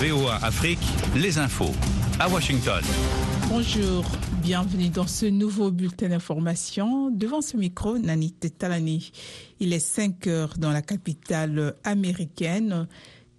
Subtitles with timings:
[0.00, 0.78] VOA Afrique,
[1.14, 1.72] les infos.
[2.20, 2.82] À Washington.
[3.48, 4.04] Bonjour,
[4.42, 7.10] bienvenue dans ce nouveau bulletin d'information.
[7.10, 9.12] Devant ce micro, Nani Talani.
[9.60, 12.86] Il est 5 heures dans la capitale américaine,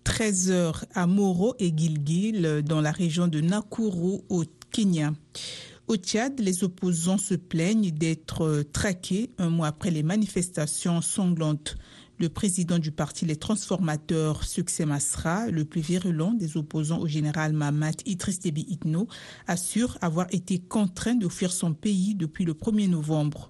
[0.04, 5.14] 13 heures à Moro et Gilgil dans la région de Nakuru au Kenya.
[5.88, 11.78] Au Tchad, les opposants se plaignent d'être traqués un mois après les manifestations sanglantes.
[12.20, 17.54] Le président du parti Les Transformateurs, Succès Masra, le plus virulent des opposants au général
[17.54, 19.08] Mahamat Idriss Itno,
[19.48, 23.50] assure avoir été contraint de fuir son pays depuis le 1er novembre.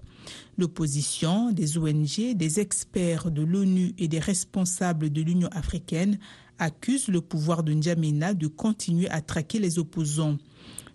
[0.58, 6.20] L'opposition, des ONG, des experts de l'ONU et des responsables de l'Union africaine
[6.60, 10.38] accusent le pouvoir de N'Djamena de continuer à traquer les opposants.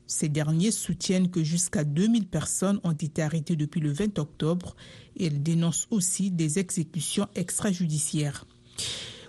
[0.07, 4.75] Ces derniers soutiennent que jusqu'à 2000 personnes ont été arrêtées depuis le 20 octobre
[5.15, 8.45] et ils dénoncent aussi des exécutions extrajudiciaires.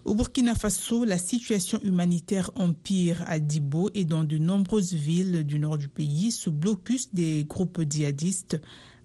[0.04, 5.58] Au Burkina Faso, la situation humanitaire empire à Dibo et dans de nombreuses villes du
[5.58, 8.60] nord du pays sous blocus des groupes djihadistes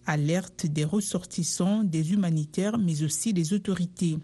[0.10, 4.18] alerte des ressortissants, des humanitaires, mais aussi des autorités.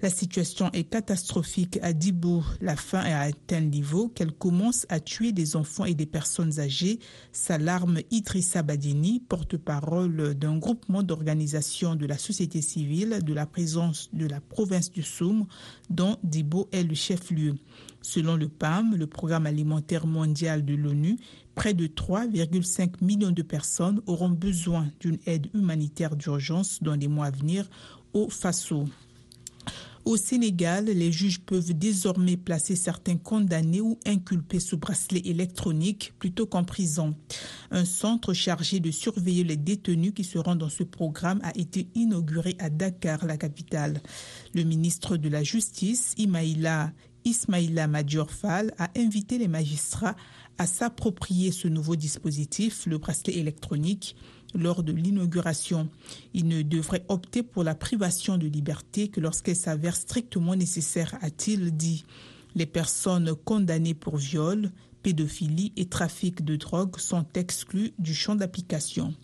[0.00, 2.44] La situation est catastrophique à Dibo.
[2.60, 6.06] La faim est à un tel niveau qu'elle commence à tuer des enfants et des
[6.06, 7.00] personnes âgées,
[7.32, 14.26] s'alarme Idrissa Badini, porte-parole d'un groupement d'organisations de la société civile de la présence de
[14.26, 15.46] la province du Soum,
[15.90, 17.56] dont Dibo est le chef-lieu.
[18.00, 21.16] Selon le PAM, le Programme alimentaire mondial de l'ONU,
[21.56, 27.26] près de 3,5 millions de personnes auront besoin d'une aide humanitaire d'urgence dans les mois
[27.26, 27.68] à venir
[28.12, 28.86] au Faso.
[30.04, 36.46] Au Sénégal, les juges peuvent désormais placer certains condamnés ou inculpés sous bracelet électronique plutôt
[36.46, 37.14] qu'en prison.
[37.70, 42.56] Un centre chargé de surveiller les détenus qui seront dans ce programme a été inauguré
[42.58, 44.00] à Dakar, la capitale.
[44.54, 46.92] Le ministre de la Justice, Imaïla
[47.24, 50.16] Ismaïla Madjorfal, a invité les magistrats
[50.56, 54.16] à s'approprier ce nouveau dispositif, le bracelet électronique,
[54.54, 55.88] lors de l'inauguration.
[56.34, 61.76] Il ne devrait opter pour la privation de liberté que lorsqu'elle s'avère strictement nécessaire, a-t-il
[61.76, 62.04] dit.
[62.54, 64.70] Les personnes condamnées pour viol,
[65.02, 69.14] pédophilie et trafic de drogue sont exclues du champ d'application.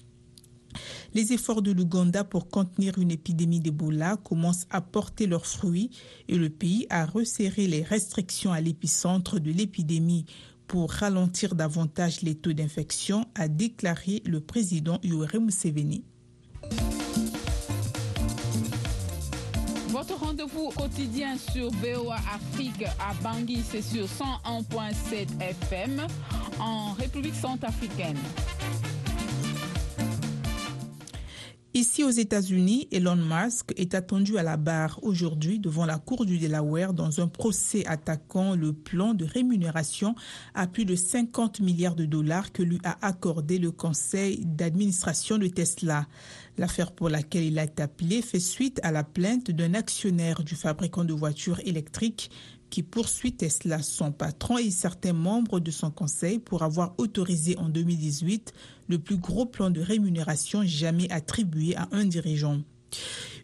[1.14, 5.91] Les efforts de l'Ouganda pour contenir une épidémie d'Ebola commencent à porter leurs fruits
[6.28, 10.26] et le pays a resserré les restrictions à l'épicentre de l'épidémie
[10.66, 16.04] pour ralentir davantage les taux d'infection, a déclaré le président Yoweri Museveni.
[19.88, 26.06] Votre rendez-vous quotidien sur VOA Afrique à Bangui, c'est sur 101.7 FM
[26.58, 28.19] en République centrafricaine.
[31.84, 36.39] Ici aux États-Unis, Elon Musk est attendu à la barre aujourd'hui devant la Cour du
[36.39, 40.15] Delaware dans un procès attaquant le plan de rémunération
[40.55, 45.47] à plus de 50 milliards de dollars que lui a accordé le conseil d'administration de
[45.47, 46.06] Tesla.
[46.56, 50.55] L'affaire pour laquelle il a été appelé fait suite à la plainte d'un actionnaire du
[50.55, 52.31] fabricant de voitures électriques
[52.74, 57.68] qui poursuit Tesla, son patron et certains membres de son conseil pour avoir autorisé en
[57.68, 58.52] 2018
[58.88, 62.62] le plus gros plan de rémunération jamais attribué à un dirigeant.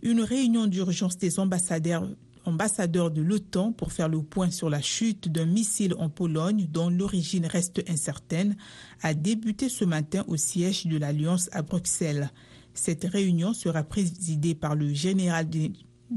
[0.02, 2.08] Une réunion d'urgence des ambassadeurs
[2.44, 6.90] ambassadeur de l'OTAN pour faire le point sur la chute d'un missile en Pologne dont
[6.90, 8.56] l'origine reste incertaine
[9.00, 12.32] a débuté ce matin au siège de l'Alliance à Bruxelles.
[12.74, 15.48] Cette réunion sera présidée par le général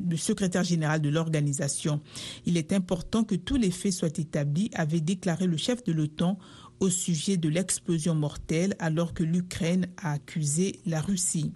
[0.09, 2.01] le secrétaire général de l'organisation.
[2.45, 6.37] Il est important que tous les faits soient établis, avait déclaré le chef de l'OTAN
[6.79, 11.51] au sujet de l'explosion mortelle alors que l'Ukraine a accusé la Russie.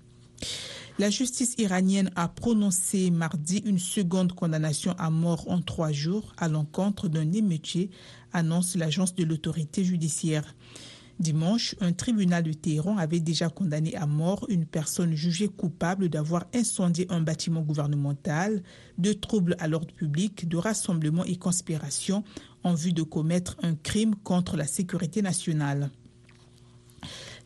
[0.99, 6.47] La justice iranienne a prononcé mardi une seconde condamnation à mort en trois jours à
[6.47, 7.91] l'encontre d'un émeutier,
[8.33, 10.55] annonce l'agence de l'autorité judiciaire.
[11.19, 16.45] Dimanche, un tribunal de Téhéran avait déjà condamné à mort une personne jugée coupable d'avoir
[16.53, 18.61] incendié un bâtiment gouvernemental,
[18.99, 22.23] de troubles à l'ordre public, de rassemblement et conspiration
[22.63, 25.89] en vue de commettre un crime contre la sécurité nationale.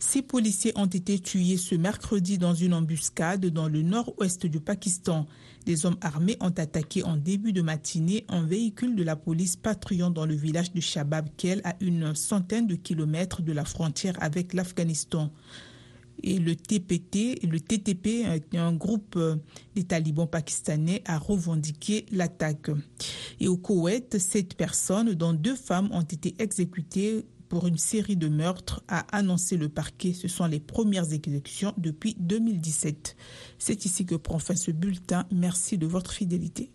[0.03, 5.27] Six policiers ont été tués ce mercredi dans une embuscade dans le nord-ouest du Pakistan.
[5.67, 10.09] Des hommes armés ont attaqué en début de matinée un véhicule de la police patrouillant
[10.09, 14.55] dans le village de Shabab Kel à une centaine de kilomètres de la frontière avec
[14.55, 15.31] l'Afghanistan.
[16.23, 18.25] Et le TPT, TTP,
[18.55, 19.19] un groupe
[19.75, 22.71] des talibans pakistanais, a revendiqué l'attaque.
[23.39, 28.29] Et au Koweït, sept personnes, dont deux femmes, ont été exécutées pour une série de
[28.29, 30.13] meurtres, a annoncé le parquet.
[30.13, 33.17] Ce sont les premières exécutions depuis 2017.
[33.59, 35.25] C'est ici que prend fin ce bulletin.
[35.33, 36.71] Merci de votre fidélité.